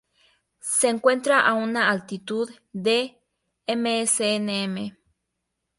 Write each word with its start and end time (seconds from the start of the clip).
Se 0.59 0.87
encuentra 0.89 1.41
a 1.41 1.53
una 1.53 1.91
altitud 1.91 2.49
de 2.73 3.21
msnm. 3.67 4.95